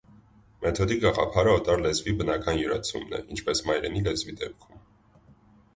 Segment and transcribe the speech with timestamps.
[0.61, 4.83] Մեթոդի գաղափարը օտար լեզվի «բնական» յուրացումն է, ինչպես մայրենի լեզվի դեպքում։